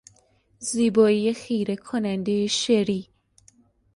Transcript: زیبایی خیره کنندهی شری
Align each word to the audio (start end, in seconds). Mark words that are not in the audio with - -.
زیبایی 0.59 1.33
خیره 1.33 1.75
کنندهی 1.75 2.47
شری 2.47 3.09